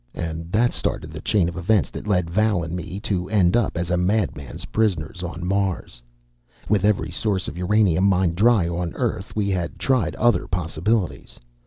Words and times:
And 0.15 0.51
that 0.51 0.73
started 0.73 1.11
the 1.11 1.21
chain 1.21 1.47
of 1.47 1.55
events 1.55 1.91
that 1.91 2.07
led 2.07 2.27
Val 2.27 2.63
and 2.63 2.75
me 2.75 2.99
to 3.01 3.29
end 3.29 3.55
up 3.55 3.77
as 3.77 3.91
a 3.91 3.97
madman's 3.97 4.65
prisoners, 4.65 5.21
on 5.21 5.45
Mars. 5.45 6.01
With 6.67 6.83
every 6.85 7.11
source 7.11 7.47
of 7.47 7.55
uranium 7.55 8.05
mined 8.05 8.35
dry 8.35 8.67
on 8.67 8.95
Earth, 8.95 9.35
we 9.35 9.49
had 9.51 9.77
tried 9.77 10.15
other 10.15 10.47
possibilities. 10.47 11.39